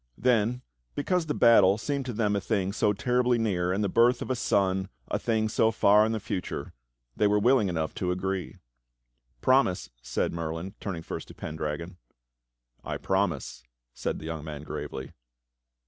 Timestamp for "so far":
5.47-6.07